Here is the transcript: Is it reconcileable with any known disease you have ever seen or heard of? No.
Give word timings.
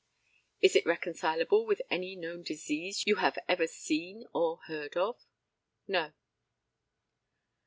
Is 0.61 0.75
it 0.75 0.85
reconcileable 0.87 1.63
with 1.67 1.83
any 1.91 2.15
known 2.15 2.41
disease 2.41 3.05
you 3.05 3.17
have 3.17 3.37
ever 3.47 3.67
seen 3.67 4.25
or 4.33 4.57
heard 4.65 4.97
of? 4.97 5.23
No. 5.87 6.11